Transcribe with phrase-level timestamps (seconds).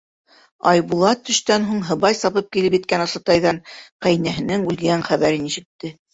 [0.69, 3.61] ...Айбулат төштән һуң һыбай сабып килеп еткән Асатайҙан
[4.07, 5.95] ҡәйнәһенең үлгән хәбәрен ишетте.